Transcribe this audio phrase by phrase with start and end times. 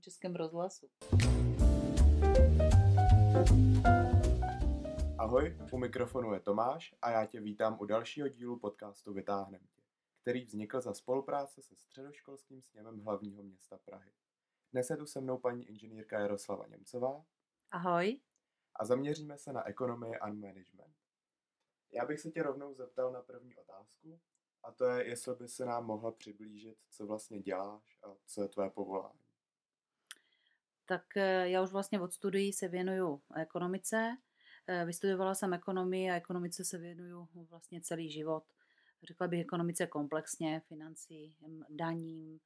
[0.00, 0.90] českém rozhlasu.
[5.18, 9.82] Ahoj, u mikrofonu je Tomáš a já tě vítám u dalšího dílu podcastu Vytáhnem tě,
[10.22, 14.12] který vznikl za spolupráce se středoškolským sněmem hlavního města Prahy.
[14.72, 17.24] Dnes je tu se mnou paní inženýrka Jaroslava Němcová.
[17.70, 18.20] Ahoj.
[18.76, 20.94] A zaměříme se na ekonomii a management.
[21.92, 24.20] Já bych se tě rovnou zeptal na první otázku,
[24.62, 28.48] a to je, jestli by se nám mohla přiblížit, co vlastně děláš a co je
[28.48, 29.19] tvé povolání.
[30.90, 34.16] Tak eh, já už vlastně od studií se věnuju ekonomice.
[34.66, 38.44] Eh, vystudovala jsem ekonomii a ekonomice se věnuju vlastně celý život.
[39.02, 41.36] Řekla bych ekonomice komplexně, financí,
[41.68, 42.40] daním,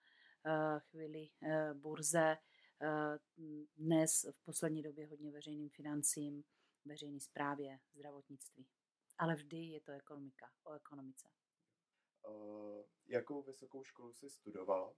[0.47, 1.29] eh, chvíli
[1.75, 2.37] burze,
[3.77, 6.45] dnes v poslední době hodně veřejným financím,
[6.85, 8.67] veřejné správě, zdravotnictví.
[9.19, 11.29] Ale vždy je to ekonomika, o ekonomice.
[13.07, 14.95] Jakou vysokou školu jsi studovala?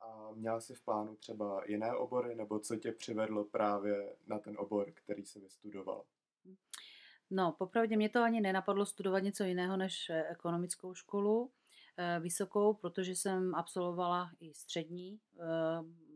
[0.00, 4.54] A měla jsi v plánu třeba jiné obory, nebo co tě přivedlo právě na ten
[4.58, 6.04] obor, který jsi vystudovala?
[7.30, 11.52] No, popravdě mě to ani nenapadlo studovat něco jiného než eh, ekonomickou školu
[11.96, 15.20] eh, vysokou, protože jsem absolvovala i střední.
[15.40, 15.44] Eh,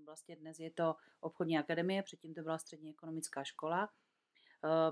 [0.04, 3.88] vlastně dnes je to obchodní akademie, předtím to byla střední ekonomická škola.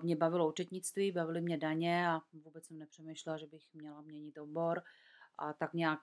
[0.03, 4.83] Mě bavilo účetnictví, bavily mě daně a vůbec jsem nepřemýšlela, že bych měla měnit obor.
[5.39, 6.01] A tak nějak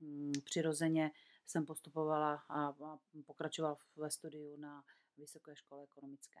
[0.00, 1.10] hm, přirozeně
[1.46, 2.76] jsem postupovala a,
[3.26, 4.84] pokračovala ve studiu na
[5.16, 6.40] Vysoké škole ekonomické.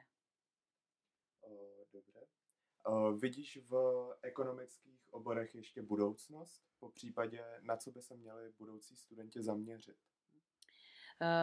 [1.92, 2.26] Dobře.
[3.18, 3.74] Vidíš v
[4.22, 6.62] ekonomických oborech ještě budoucnost?
[6.78, 9.96] Po případě, na co by se měli budoucí studenti zaměřit?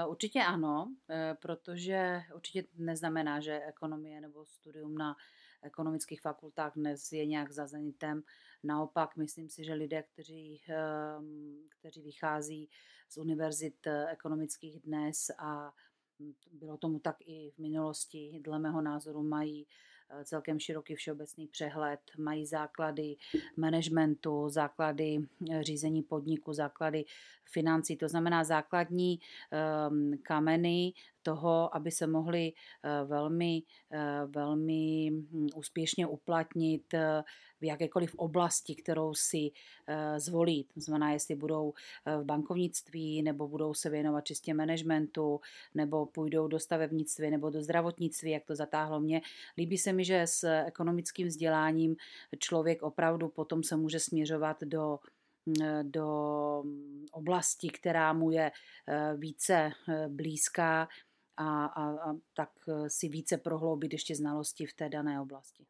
[0.08, 5.16] Určitě ano, e, protože určitě neznamená, že ekonomie nebo studium na
[5.62, 8.24] ekonomických fakultách dnes je nějak za zenitem.
[8.64, 12.70] Naopak, myslím si, že lidé, kteří, ehm, kteří vychází
[13.10, 15.74] z univerzit ekonomických dnes a
[16.52, 19.68] bylo tomu tak i v minulosti, dle mého názoru mají
[20.12, 23.16] Eh, celkem široký všeobecný přehled, mají základy
[23.58, 25.18] managementu, základy
[25.52, 27.06] eh, řízení podniku, základy
[27.52, 29.20] financí, to znamená základní
[29.52, 30.94] ehm, kameny
[31.24, 33.64] toho, aby se mohli eh, velmi,
[34.26, 36.94] velmi hm, úspěšně uplatnit
[37.62, 39.52] v jakékoliv oblasti, kterou si
[40.18, 40.64] zvolí.
[40.74, 41.74] To znamená, jestli budou
[42.06, 45.42] v bankovnictví, nebo budou se věnovat čistě managementu,
[45.76, 49.22] nebo půjdou do stavebnictví, nebo do zdravotnictví, jak to zatáhlo mě.
[49.58, 51.96] Líbí se mi, že s ekonomickým vzděláním
[52.40, 55.00] člověk opravdu potom se může směřovat do
[55.84, 56.64] do
[57.12, 58.52] oblasti, která mu je
[58.88, 60.88] eh, více eh, blízká
[61.40, 65.68] a, a, a tak eh, si více prohloubit ještě znalosti v té dané oblasti.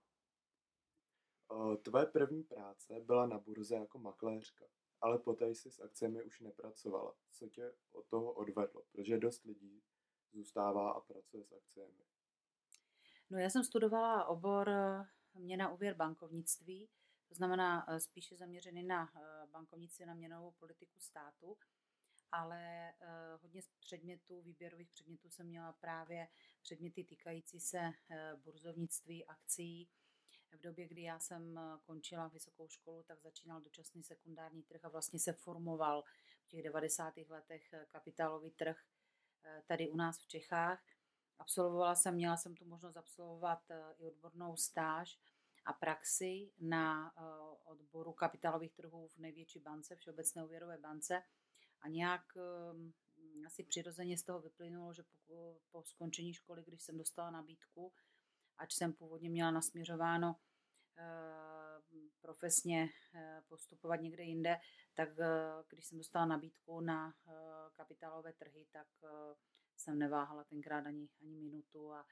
[1.84, 4.66] Tvoje první práce byla na burze jako makléřka,
[5.02, 7.16] ale poté jsi s akcemi už nepracovala.
[7.32, 8.84] Co tě od toho odvedlo?
[8.92, 9.84] Protože dost lidí
[10.32, 12.06] zůstává a pracuje s akcemi.
[13.30, 14.70] No já jsem studovala obor
[15.34, 16.90] měna úvěr bankovnictví,
[17.30, 21.58] to znamená eh, spíše zaměřený na eh, bankovnictví, na měnovou politiku státu,
[22.32, 22.96] ale eh,
[23.42, 26.28] hodně z předmětů, výběrových předmětů jsem měla právě
[26.62, 27.92] předměty týkající se
[28.44, 29.90] burzovnictví, akcí.
[30.52, 35.20] V době, kdy já jsem končila vysokou školu, tak začínal dočasný sekundární trh a vlastně
[35.20, 36.04] se formoval
[36.44, 37.14] v těch 90.
[37.30, 38.78] letech kapitálový trh
[39.68, 40.84] tady u nás v Čechách.
[41.40, 45.20] Absolvovala jsem, měla jsem tu možnost absolvovat eh, i odbornou stáž
[45.66, 47.22] a praxi na eh,
[47.66, 51.24] odboru kapitálových trhů v největší bance, Všeobecné úvěrové bance.
[51.82, 56.98] A nějak eh, asi přirozeně z toho vyplynulo, že po, po skončení školy, když jsem
[56.98, 57.94] dostala nabídku,
[58.58, 60.36] ač jsem původně měla nasměřováno
[62.22, 62.90] profesně
[63.48, 64.58] postupovat někde jinde,
[64.94, 65.10] tak
[65.70, 67.14] když jsem dostala nabídku na
[67.74, 68.88] kapitálové trhy, tak
[69.76, 72.06] jsem neváhala tenkrát ani, ani minutu a,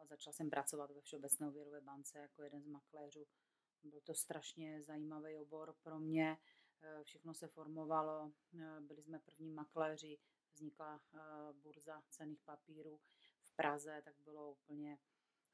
[0.00, 3.26] a začala jsem pracovat ve Všeobecné úvěrové bance jako jeden z makléřů.
[3.82, 6.36] Byl to strašně zajímavý obor pro mě,
[7.02, 10.18] všechno se formovalo, e, byli jsme první makléři,
[10.54, 11.18] vznikla e,
[11.52, 13.00] burza cených papírů
[13.42, 14.98] v Praze, tak bylo úplně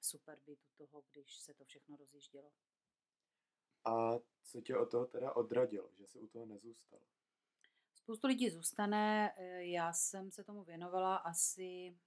[0.01, 2.53] super být u toho, když se to všechno rozjíždělo.
[3.85, 7.01] A co tě od toho teda odradilo, že se u toho nezůstal?
[7.95, 9.35] Spoustu lidí zůstane.
[9.37, 11.99] Eh, já jsem se tomu věnovala asi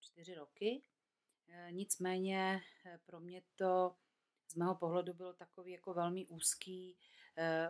[0.00, 0.82] čtyři roky.
[1.48, 3.96] Eh, nicméně eh, pro mě to
[4.48, 6.98] z mého pohledu bylo takový jako velmi úzký,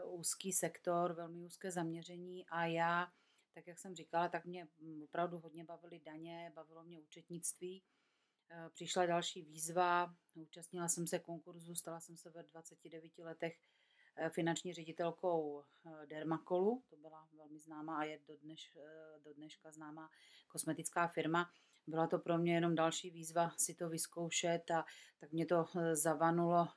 [0.05, 3.13] úzký sektor, velmi úzké zaměření a já,
[3.55, 4.69] tak jak jsem říkala, tak mě
[5.05, 7.83] opravdu hodně bavily daně, bavilo mě účetnictví.
[8.75, 13.59] Přišla další výzva, účastnila jsem se konkurzu, stala jsem se ve 29 letech
[14.29, 15.65] finanční ředitelkou
[16.07, 18.79] Dermakolu, to byla velmi známá a je do, dneš,
[19.25, 20.11] do dneška známá
[20.49, 21.51] kosmetická firma.
[21.87, 24.85] Byla to pro mě jenom další výzva si to vyzkoušet a
[25.21, 26.69] tak mě to zavanulo,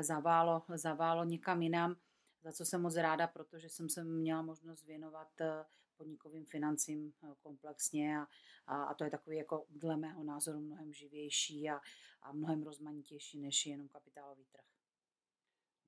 [0.00, 1.96] zaválo, zaválo někam jinam,
[2.46, 5.28] za co jsem moc ráda, protože jsem se měla možnost věnovat
[5.96, 8.26] podnikovým financím eh, komplexně a,
[8.66, 11.80] a, a to je takový jako dle mého názoru mnohem živější a,
[12.22, 14.64] a mnohem rozmanitější než jenom kapitálový trh.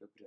[0.00, 0.26] Dobře.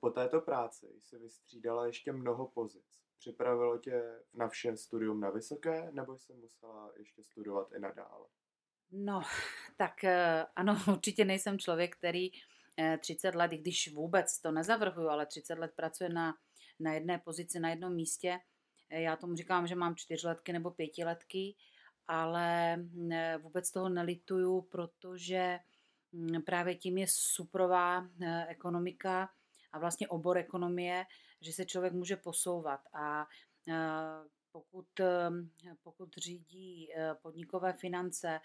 [0.00, 3.00] Po této práci se vystřídala ještě mnoho pozic.
[3.18, 8.26] Připravilo tě na vše studium na vysoké, nebo jsi musela ještě studovat i nadále?
[8.90, 9.22] No,
[9.76, 12.30] tak eh, ano, určitě nejsem člověk, který
[13.00, 16.34] 30 eh, let, i když vůbec to nezavrhuju, ale 30 let pracuje na,
[16.80, 18.38] na jedné pozici, na jednom místě,
[18.90, 21.54] já tomu říkám, že mám čtyřletky nebo pětiletky,
[22.08, 23.10] ale mm,
[23.42, 25.58] vůbec toho nelituju, protože
[26.12, 28.08] mm, právě tím je suprová
[28.48, 29.30] ekonomika
[29.72, 31.04] a vlastně obor ekonomie,
[31.40, 32.80] že se člověk může posouvat.
[32.92, 33.26] A
[34.52, 35.30] pokud, e,
[35.82, 36.88] pokud řídí
[37.22, 38.40] podnikové finance,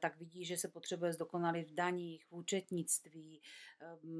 [0.00, 3.42] tak vidí, že se potřebuje zdokonalit v daních, v účetnictví.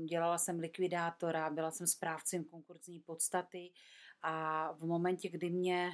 [0.08, 3.72] Dělala jsem likvidátora, byla jsem správcem konkurzní podstaty
[4.22, 5.90] a v momentě, kdy mě,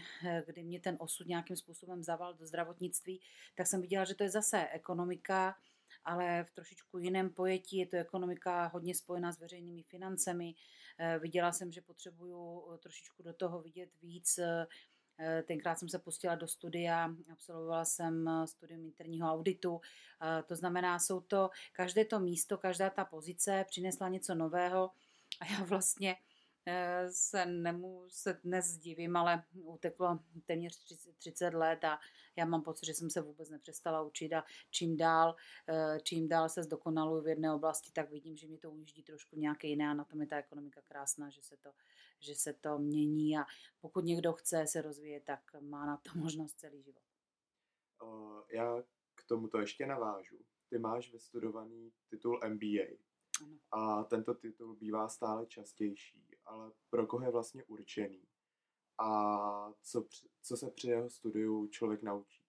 [0.47, 3.21] kdy mě ten osud nějakým způsobem zaval do zdravotnictví,
[3.55, 5.57] tak jsem viděla, že to je zase ekonomika,
[6.05, 7.77] ale v trošičku jiném pojetí.
[7.77, 10.55] Je to ekonomika hodně spojená s veřejnými financemi.
[10.99, 14.39] Eh, viděla jsem, že potřebuju eh, trošičku do toho vidět víc.
[15.19, 19.81] Eh, tenkrát jsem se pustila do studia, absolvovala jsem studium interního auditu.
[20.47, 24.91] To znamená, jsou to, každé to místo, každá ta pozice přinesla něco nového
[25.41, 26.26] a já vlastně Eh,
[27.11, 30.85] se nemůžu se dnes divím, ale uteklo téměř
[31.19, 31.99] 30 let a
[32.37, 35.37] já mám pocit, že jsem se vůbec nepřestala učit a čím dál,
[35.69, 39.37] eh, čím dál se zdokonaluju v jedné oblasti, tak vidím, že mi to ujíždí trošku
[39.37, 41.73] nějaké jiné a na tom je ta ekonomika krásná, že se to,
[42.21, 43.45] že se to mění a
[43.81, 47.03] pokud někdo chce se rozvíjet, tak má na to možnost celý život.
[48.53, 48.83] Já
[49.15, 50.39] k tomuto ještě navážu.
[50.69, 53.06] Ty máš vystudovaný titul MBA.
[53.43, 53.59] Ano.
[53.71, 58.23] A tento titul bývá stále častější ale pro koho je vlastně určený
[58.99, 60.07] a co,
[60.43, 62.43] co se při jeho studiu člověk naučí.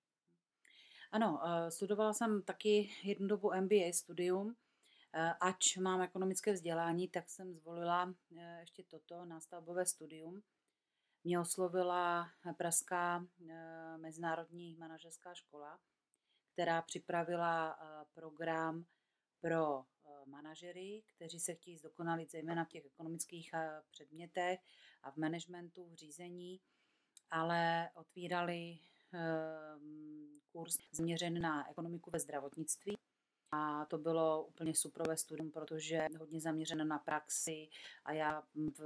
[1.12, 4.56] Ano, eh, studovala jsem taky jednu dobu MBA studium.
[5.14, 10.44] Eh, ač mám ekonomické vzdělání, tak jsem zvolila eh, ještě toto nástavbové studium.
[11.24, 13.28] Mě oslovila Pražská
[13.98, 15.80] mezinárodní manažerská škola,
[16.54, 17.80] která připravila
[18.14, 18.86] program
[19.42, 19.86] pro
[20.28, 24.60] manažery, kteří se chtějí zdokonalit zejména v těch ekonomických eh, předmětech
[25.04, 26.60] a v managementu, v řízení,
[27.32, 28.80] ale otvírali
[29.14, 32.98] ehm, kurz zaměřený na ekonomiku ve zdravotnictví.
[33.52, 37.70] A to bylo úplně superové studium, protože hodně zaměřené na praxi
[38.06, 38.80] a já v,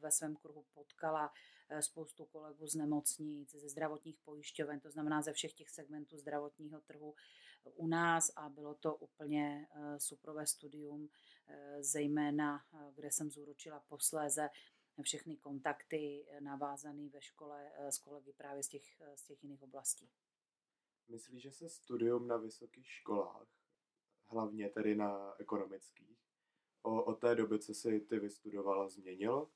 [0.00, 1.32] ve svém kruhu potkala
[1.68, 6.80] eh, spoustu kolegů z nemocnic, ze zdravotních pojišťoven, to znamená ze všech těch segmentů zdravotního
[6.80, 7.14] trhu,
[7.70, 11.08] u nás a bylo to úplně eh, superové studium,
[11.46, 14.48] eh, zejména eh, kde jsem zúročila posléze
[15.02, 20.10] všechny kontakty navázané ve škole s kolegy právě z těch, z těch jiných oblastí.
[21.08, 23.48] Myslíš, že se studium na vysokých školách,
[24.26, 26.18] hlavně tedy na ekonomických,
[26.82, 29.50] o, o té doby, co si ty vystudovala, změnilo?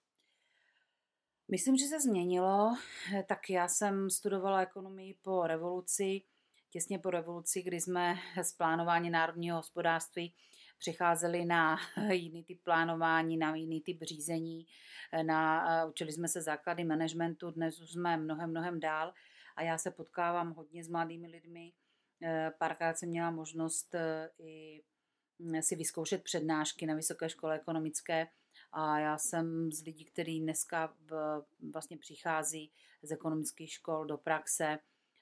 [1.50, 2.76] Myslím, že se změnilo.
[3.28, 6.22] Tak já jsem studovala ekonomii po revoluci
[6.70, 10.34] těsně po revoluci, kdy jsme z plánování národního hospodářství
[10.78, 11.76] přicházeli na
[12.12, 14.66] jiný typ plánování, na jiný typ řízení,
[15.22, 19.12] na, učili jsme se základy managementu, dnes už jsme mnohem, mnohem dál
[19.56, 21.72] a já se potkávám hodně s mladými lidmi.
[22.22, 24.82] Eh, párkrát jsem měla možnost eh, i
[25.40, 28.28] hm, si vyzkoušet přednášky na Vysoké škole ekonomické
[28.72, 30.94] a já jsem z lidí, kteří dneska
[31.72, 32.72] vlastně přichází
[33.02, 34.78] z ekonomických škol do praxe,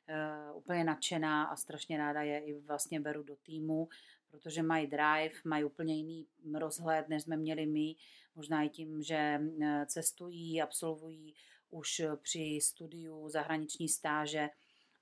[0.08, 3.88] uh, úplně nadšená a strašně ráda je i vlastně beru do týmu,
[4.30, 7.94] protože mají drive, mají úplně jiný rozhled, než jsme měli my,
[8.34, 11.34] možná i tím, že eh, cestují, absolvují
[11.70, 14.48] už při studiu zahraniční stáže,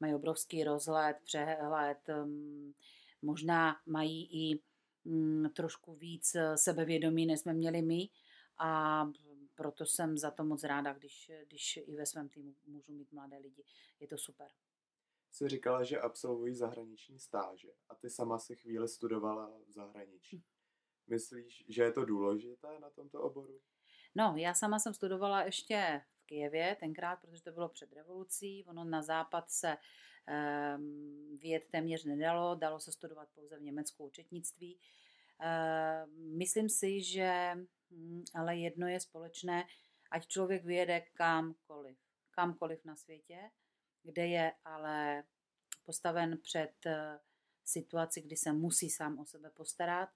[0.00, 2.72] mají obrovský rozhled, přehled, mm,
[3.22, 4.60] možná mají i
[5.04, 8.08] mm, trošku víc eh, sebevědomí, než jsme měli my.
[8.58, 9.04] A
[9.54, 13.38] proto jsem za to moc ráda, když, když i ve svém týmu můžu mít mladé
[13.38, 13.64] lidi.
[14.00, 14.48] Je to super
[15.34, 20.36] si říkala, že absolvují zahraniční stáže a ty sama si chvíli studovala v zahraničí.
[20.36, 20.42] Hm.
[21.06, 23.60] Myslíš, že je to důležité na tomto oboru?
[24.14, 28.64] No, já sama jsem studovala ještě v Kijevě tenkrát, protože to bylo před revolucí.
[28.68, 34.78] Ono na západ se um, vyjet téměř nedalo, dalo se studovat pouze v Německu účetnictví.
[35.40, 37.52] Uh, myslím si, že
[37.90, 39.66] hm, ale jedno je společné,
[40.10, 41.98] ať člověk vyjede kamkoliv,
[42.30, 43.50] kamkoliv na světě,
[44.04, 45.24] kde je ale
[45.84, 47.18] postaven před eh,
[47.64, 50.08] situaci, kdy se musí sám o sebe postarat,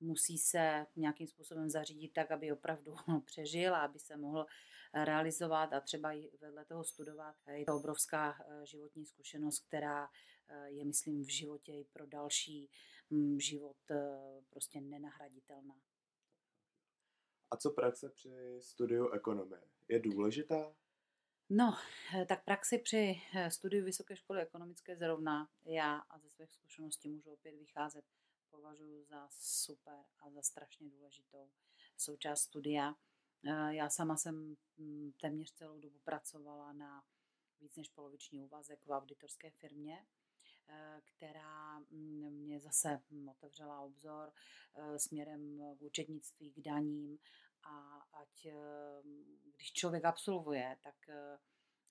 [0.00, 4.46] musí se nějakým způsobem zařídit tak, aby opravdu přežil a aby se mohl
[4.94, 7.36] realizovat a třeba i vedle toho studovat.
[7.50, 10.08] Je to obrovská eh, životní zkušenost, která
[10.48, 12.70] eh, je, myslím, v životě i pro další
[13.10, 13.76] hm, život
[14.50, 15.74] prostě nenahraditelná.
[17.50, 19.62] A co praxe při studiu ekonomie?
[19.88, 20.74] Je důležitá?
[21.50, 21.76] No,
[22.14, 27.08] eh, tak praxi při eh, studiu Vysoké školy ekonomické zrovna já a ze svých zkušeností
[27.08, 28.04] můžu opět vycházet,
[28.50, 31.50] považuji za super a za strašně důležitou
[31.96, 32.94] součást studia.
[33.46, 37.04] Eh, já sama jsem hm, téměř celou dobu pracovala na
[37.60, 40.06] víc než poloviční úvazek v auditorské firmě,
[41.04, 43.00] která hm, mě zase
[43.30, 44.32] otevřela obzor
[44.96, 47.18] směrem k účetnictví, k daním
[47.62, 48.46] a ať
[49.58, 51.38] když člověk absolvuje, tak eh,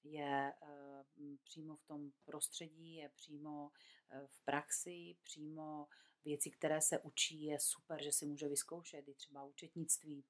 [0.03, 1.03] je eh,
[1.43, 3.71] přímo v tom prostředí, je přímo
[4.12, 5.88] eh, v praxi, přímo
[6.25, 10.25] věci, které se učí, je super, že si může vyzkoušet i třeba účetnictví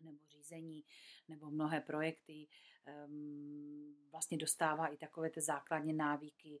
[0.00, 0.84] nebo řízení,
[1.28, 2.48] nebo mnohé projekty.
[2.86, 6.60] Ehm, vlastně dostává i takové ty základní návyky,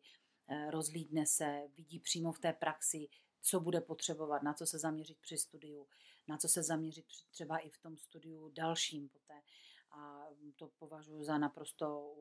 [0.70, 3.08] rozlídne se, vidí přímo v té praxi,
[3.42, 5.88] co bude potřebovat, na co se zaměřit při studiu,
[6.28, 9.42] na co se zaměřit třeba i v tom studiu dalším poté.
[9.90, 12.14] A to považuji za naprosto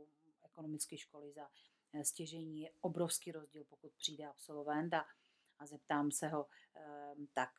[0.46, 1.50] ekonomické školy za
[1.94, 2.62] eh, stěžení.
[2.62, 5.06] Je obrovský rozdíl, pokud přijde absolvent a,
[5.60, 7.50] a zeptám se ho, ehm, tak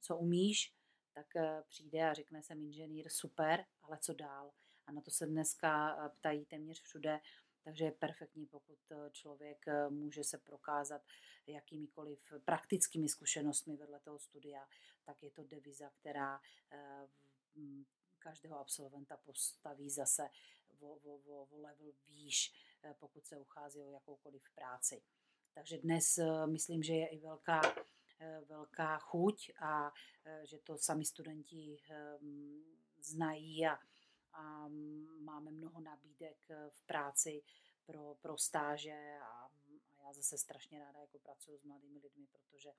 [0.00, 0.74] co umíš,
[1.12, 4.52] tak eh, přijde a řekne jsem inženýr, super, ale co dál?
[4.86, 7.20] A na to se dneska eh, ptají téměř všude
[7.64, 11.02] takže je perfektní, pokud eh, člověk eh, může se prokázat
[11.46, 14.68] jakýmikoliv praktickými zkušenostmi vedle toho studia,
[15.04, 16.40] tak je to deviza, která
[16.72, 17.06] eh,
[18.18, 20.28] každého absolventa postaví zase
[20.80, 22.54] o, o, o, o level výš,
[22.98, 25.02] pokud se uchází o jakoukoliv práci.
[25.54, 27.60] Takže dnes myslím, že je i velká,
[28.48, 29.92] velká chuť a
[30.44, 31.76] že to sami studenti
[32.98, 33.78] znají a
[34.34, 34.68] a
[35.18, 37.42] máme mnoho nabídek eh, v práci
[37.86, 39.50] pro, pro stáže a,
[39.96, 42.70] a já zase strašně ráda jako pracuji s mladými lidmi, protože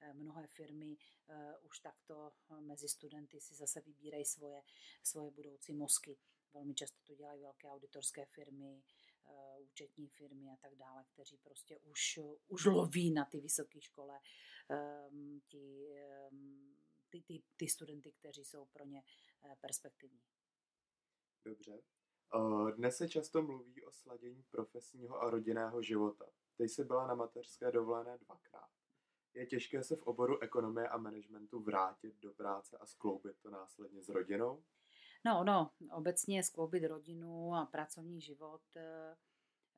[0.00, 4.62] eh, mnohé firmy uh, už takto mezi studenty si zase vybírají svoje,
[5.02, 6.18] svoje budoucí mozky.
[6.54, 8.82] Velmi často to dělají velké auditorské firmy,
[9.58, 12.18] účetní firmy a tak dále, kteří prostě už,
[12.48, 14.20] už loví na ty vysoké škole
[15.10, 15.88] um, ti,
[16.30, 16.76] um,
[17.10, 19.02] ty, ty, ty studenty, kteří jsou pro ně
[19.60, 20.22] perspektivní.
[21.44, 21.82] Dobře.
[22.76, 26.26] Dnes se často mluví o sladění profesního a rodinného života.
[26.56, 28.70] Ty jsi byla na mateřské dovolené dvakrát.
[29.34, 34.02] Je těžké se v oboru ekonomie a managementu vrátit do práce a skloubit to následně
[34.02, 34.64] s rodinou?
[35.24, 39.16] No, no, obecně skloubit rodinu a pracovní život eh,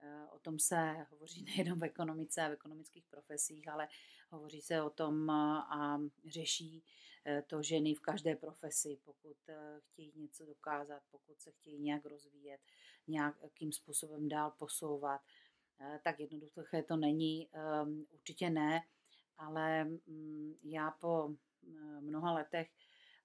[0.04, 3.88] Eh, o tom se hovoří nejenom v ekonomice a v ekonomických profesích, ale
[4.30, 5.33] hovoří se o tom eh,
[5.68, 6.85] a řeší
[7.47, 9.37] to ženy v každé profesi, pokud
[9.78, 12.61] chtějí něco dokázat, pokud se chtějí nějak rozvíjet,
[13.07, 15.21] nějakým způsobem dál posouvat.
[16.04, 18.81] Tak jednoduché to není, ehm, určitě ne,
[19.38, 21.35] ale mm, já po
[22.00, 22.71] mnoha letech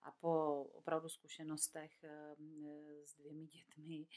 [0.03, 1.91] a po opravdu zkušenostech
[3.05, 4.07] s dvěmi dětmi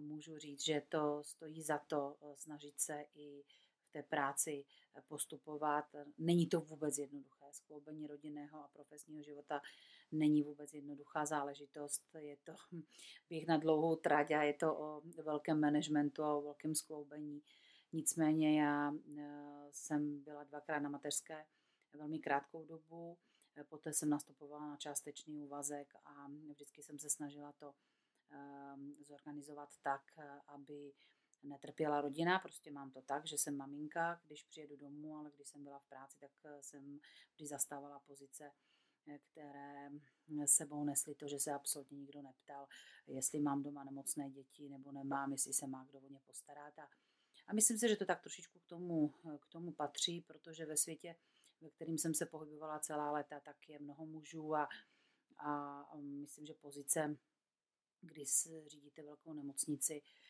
[0.00, 3.44] můžu říct, že to stojí za to eh, snažit se i
[3.88, 4.64] v té práci
[4.96, 5.84] eh, postupovat.
[6.18, 7.44] Není to vůbec jednoduché.
[7.52, 9.60] Skloubení rodinného a profesního života
[10.12, 12.02] není vůbec jednoduchá záležitost.
[12.18, 12.52] Je to
[13.28, 17.42] běh na dlouhou trať a je to o velkém managementu a o velkém skloubení.
[17.92, 21.44] Nicméně já eh, jsem byla dvakrát na mateřské
[21.92, 23.18] velmi krátkou dobu,
[23.68, 27.74] poté jsem nastupovala na částečný úvazek a vždycky jsem se snažila to
[29.00, 30.92] zorganizovat tak, eh, aby
[31.42, 32.38] netrpěla rodina.
[32.38, 35.88] Prostě mám to tak, že jsem maminka, když přijedu domů, ale když jsem byla v
[35.88, 37.00] práci, tak eh, jsem
[37.34, 38.52] vždy zastávala pozice,
[39.08, 39.90] eh, které
[40.46, 42.68] sebou nesly to, že se absolutně nikdo neptal,
[43.06, 46.78] jestli mám doma nemocné děti nebo nemám, jestli se má kdo o ně postarat.
[46.78, 46.88] A,
[47.46, 49.08] a myslím si, že to tak trošičku k tomu,
[49.40, 51.16] k tomu patří, protože ve světě,
[51.60, 54.68] ve kterým jsem se pohybovala celá léta, tak je mnoho mužů a,
[55.38, 57.16] a myslím, že pozice
[58.00, 58.24] kdy
[58.66, 60.27] řídíte velkou nemocnici eh,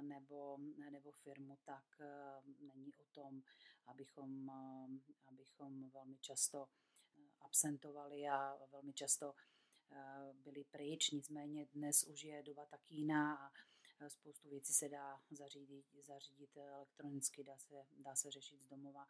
[0.00, 0.58] nebo,
[0.90, 3.42] nebo firmu, tak eh, není o tom,
[3.86, 6.68] abychom, eh, abychom velmi často
[7.40, 9.34] absentovali a velmi často
[10.44, 11.10] byli pryč.
[11.10, 13.52] Nicméně dnes už je doba tak jiná a
[14.08, 19.06] spoustu věcí se dá zařídit, zařídit elektronicky, dá se, dá se řešit z domova.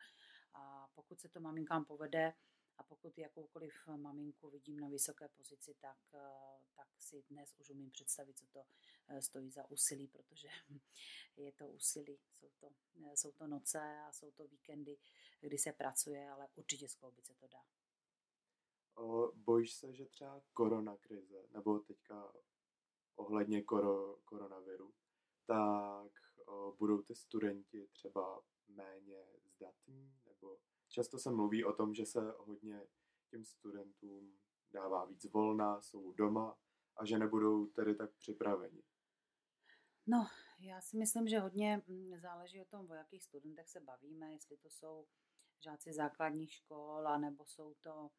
[0.54, 2.34] A pokud se to maminkám povede,
[2.76, 5.98] A pokud jakoukoliv maminku vidím na vysoké pozici, tak,
[6.74, 8.64] tak si dnes už umím představit, co to
[9.20, 10.48] stojí za úsilí, protože
[11.36, 12.18] je to úsilí.
[12.32, 12.70] Jsou to,
[13.14, 14.98] jsou to noce a jsou to víkendy,
[15.40, 17.64] kdy se pracuje, ale určitě skloubit se to dá.
[19.34, 22.32] Bojíš se, že třeba korona krize, nebo teďka
[23.16, 24.94] ohledně koro, koronaviru,
[25.46, 26.12] tak
[26.78, 30.58] budou ty studenti třeba méně zdatní, nebo
[30.94, 32.86] často se mluví o tom, že se hodně
[33.30, 34.38] těm studentům
[34.70, 36.58] dává víc volna, jsou doma
[36.96, 38.82] a že nebudou tedy tak připraveni.
[40.06, 40.26] No,
[40.58, 44.56] já si myslím, že hodně mm, záleží o tom, o jakých studentech se bavíme, jestli
[44.56, 45.06] to jsou
[45.64, 48.10] žáci základních škol, anebo jsou to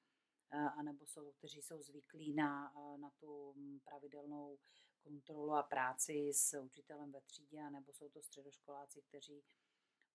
[0.78, 4.60] anebo jsou, kteří jsou zvyklí na, na tu mm, pravidelnou
[5.04, 9.44] kontrolu a práci s učitelem ve třídě, anebo jsou to středoškoláci, kteří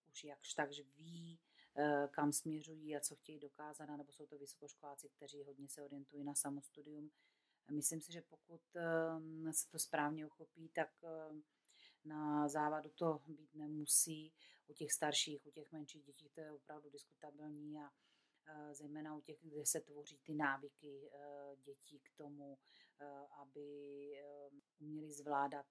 [0.08, 1.40] už jakž takž ví,
[2.10, 6.34] kam směřují a co chtějí dokázat, nebo jsou to vysokoškoláci, kteří hodně se orientují na
[6.34, 7.10] samostudium.
[7.70, 11.08] Myslím si, že pokud e, se to správně uchopí, tak e,
[12.04, 14.32] na závadu to být nemusí.
[14.66, 17.90] U těch starších, u těch menších dětí to je opravdu diskutabilní a
[18.72, 21.10] zejména u těch, kde se tvoří ty návyky
[21.64, 22.58] dětí k tomu,
[23.40, 23.66] aby
[24.78, 25.66] uměli zvládat,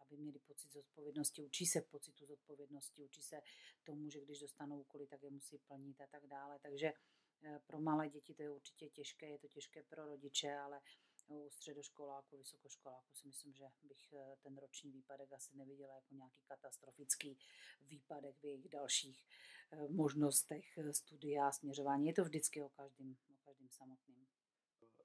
[0.00, 3.40] aby měli pocit zodpovědnosti, učí se pocitu zodpovědnosti, učí se
[3.84, 6.58] tomu, že když dostanou úkoly, tak je musí plnit a tak dále.
[6.58, 6.92] Takže
[7.66, 10.80] pro malé děti to je určitě těžké, je to těžké pro rodiče, ale
[11.28, 16.42] u středoškoláků, vysokoškoláků si myslím, že bych eh, ten roční výpadek asi neviděla jako nějaký
[16.44, 17.38] katastrofický
[17.80, 19.26] výpadek v jejich dalších
[19.72, 22.06] eh, možnostech eh, studia a směřování.
[22.06, 24.28] Je to vždycky o každém, o každém samotným.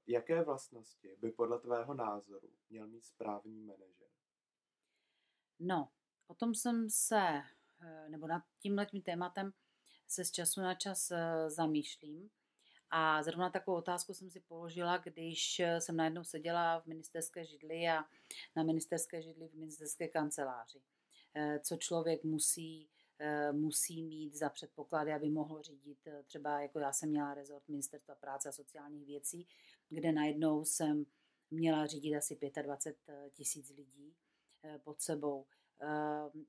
[0.07, 4.07] Jaké vlastnosti by podle tvého názoru měl mít správný manažer?
[5.59, 5.91] No,
[6.27, 7.41] o tom jsem se,
[8.07, 9.53] nebo nad tímhle tématem
[10.07, 11.11] se z času na čas
[11.47, 12.29] zamýšlím.
[12.89, 18.03] A zrovna takovou otázku jsem si položila, když jsem najednou seděla v ministerské židli a
[18.55, 20.81] na ministerské židli v ministerské kanceláři.
[21.39, 26.79] Eh, co člověk musí, eh, musí mít za předpoklady, aby mohl řídit, eh, třeba jako
[26.79, 29.47] já jsem měla rezort Ministerstva práce a sociálních věcí,
[29.89, 31.05] kde najednou jsem
[31.51, 34.15] měla řídit asi 25 tisíc lidí
[34.83, 35.45] pod sebou.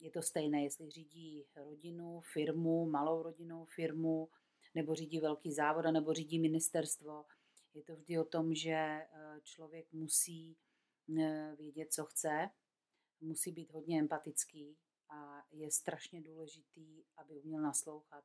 [0.01, 4.29] Je to stejné, jestli řídí rodinu, firmu, malou rodinnou firmu,
[4.75, 7.25] nebo řídí velký závod, nebo řídí ministerstvo.
[7.75, 9.07] Je to vždy o tom, že eh,
[9.43, 10.57] člověk musí
[11.19, 12.51] eh, vědět, co chce,
[13.21, 14.77] musí být hodně empatický
[15.09, 18.25] a je strašně důležitý, aby uměl naslouchat.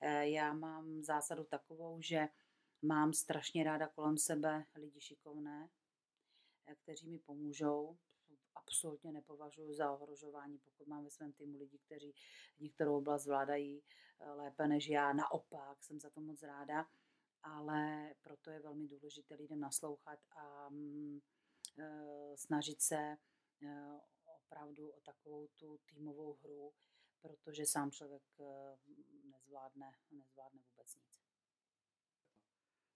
[0.00, 2.28] Eh, já mám zásadu takovou, že
[2.82, 5.68] mám strašně ráda kolem sebe lidi šikovné,
[6.82, 7.98] kteří mi pomůžou,
[8.54, 12.14] absolutně nepovažuji za ohrožování, pokud mám ve svém týmu lidi, kteří
[12.58, 13.82] některou oblast zvládají
[14.20, 15.12] eh, lépe než já.
[15.12, 16.86] Naopak, jsem za to moc ráda,
[17.42, 21.20] ale proto je velmi důležité lidem naslouchat a mm,
[21.78, 23.16] eh, snažit se
[23.62, 26.72] eh, opravdu o takovou tu týmovou hru,
[27.20, 28.22] protože sám člověk
[29.24, 31.21] nezvládne, nezvládne vůbec nic.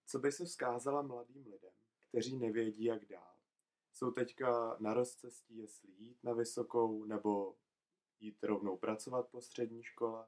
[0.06, 1.72] Co by se vzkázala mladým lidem,
[2.08, 3.36] kteří nevědí, jak dál?
[3.96, 7.56] jsou teďka na rozcestí, jestli jít na vysokou nebo
[8.20, 10.26] jít rovnou pracovat po střední škole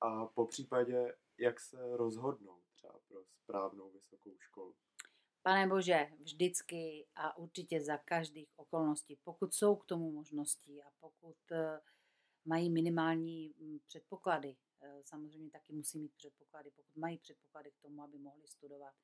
[0.00, 4.74] a po případě, jak se rozhodnou třeba pro správnou vysokou školu.
[5.42, 11.36] Pane Bože, vždycky a určitě za každých okolností, pokud jsou k tomu možnosti a pokud
[11.52, 11.80] eh,
[12.44, 14.56] mají minimální mm, předpoklady,
[15.04, 18.94] samozřejmě taky musí mít předpoklady, pokud mají předpoklady k tomu, aby mohli studovat,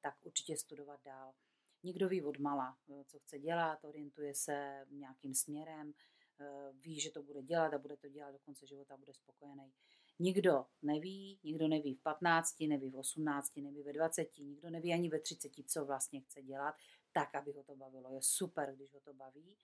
[0.00, 1.34] tak určitě studovat dál.
[1.82, 5.94] Někdo ví od mala, eh, co chce dělat, orientuje se nějakým směrem,
[6.40, 9.14] eh, ví, že to bude dělat a bude to dělat do konce života a bude
[9.14, 9.72] spokojený.
[10.18, 15.08] Nikdo neví, nikdo neví v 15, neví v 18, neví ve 20, nikdo neví ani
[15.08, 16.74] ve 30, co vlastně chce dělat,
[17.12, 18.10] tak, aby ho to bavilo.
[18.10, 19.56] Je super, když ho to baví,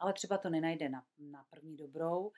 [0.00, 2.32] ale třeba to nenajde na, na první dobrou.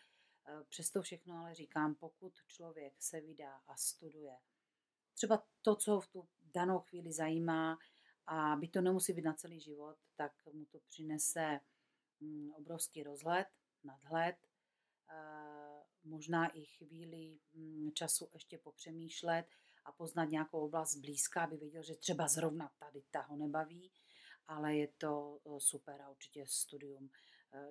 [0.51, 4.37] Eh, přesto všechno ale říkám, pokud člověk se vydá a studuje,
[5.15, 7.79] třeba to, co v tu danou chvíli zajímá,
[8.27, 11.61] a by to nemusí být na celý život, tak mu to přinese
[12.21, 13.47] mm, obrovský rozhled,
[13.85, 14.37] nadhled,
[16.05, 19.47] možná i chvíli mm, času ještě popřemýšlet
[19.85, 23.93] a poznat nějakou oblast blízká, aby věděl, že třeba zrovna tady ta ho nebaví,
[24.47, 27.11] ale je to super a určitě studium.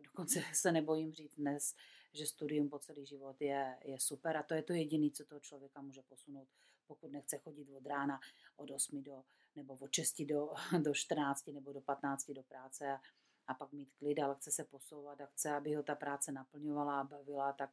[0.03, 1.75] Dokonce se nebojím říct dnes,
[2.13, 5.39] že studium po celý život je, je super a to je to jediné, co toho
[5.39, 6.47] člověka může posunout,
[6.87, 8.19] pokud nechce chodit od rána
[8.55, 9.23] od 8 do,
[9.55, 10.49] nebo od 6 do,
[10.83, 12.99] do 14 nebo do 15 do práce a,
[13.47, 16.99] a pak mít klid, ale chce se posouvat a chce, aby ho ta práce naplňovala
[16.99, 17.69] a bavila, tak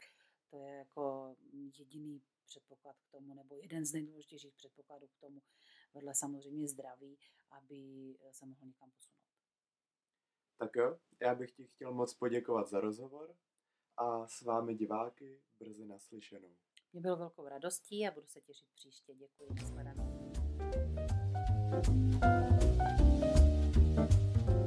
[0.51, 1.37] to je jako
[1.79, 5.43] jediný předpoklad k tomu, nebo jeden z nejdůležitějších předpokladů k tomu,
[5.95, 7.19] vedle samozřejmě zdraví,
[7.51, 9.17] aby se mohl někam posunout.
[10.59, 13.37] Tak jo, já bych ti chtěl moc poděkovat za rozhovor
[13.97, 16.49] a s vámi diváky brzy naslyšenou.
[16.93, 19.15] Mě bylo velkou radostí a budu se těšit příště.
[19.15, 20.33] Děkuji, nashledanou.